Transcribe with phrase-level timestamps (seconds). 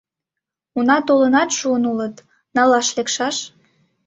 [0.77, 2.15] Уна толынат шуын улыт:
[2.55, 3.37] налаш лекшаш.